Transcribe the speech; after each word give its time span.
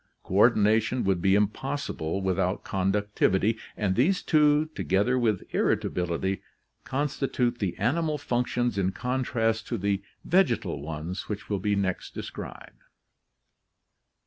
Coordination 0.23 1.03
would 1.03 1.21
be 1.21 1.35
impossible 1.35 2.21
without 2.23 2.63
conductivity, 2.63 3.59
and 3.77 3.93
these 3.95 4.23
two, 4.23 4.65
together 4.73 5.19
with 5.19 5.43
irritability, 5.53 6.41
constitute 6.83 7.59
the 7.59 7.77
animal 7.77 8.17
functions 8.17 8.79
in 8.79 8.93
contrast 8.93 9.67
to 9.67 9.77
the 9.77 10.01
vegetal 10.25 10.81
ones 10.81 11.29
which 11.29 11.51
will 11.51 11.59
be 11.59 11.75
next 11.75 12.15
described. 12.15 12.81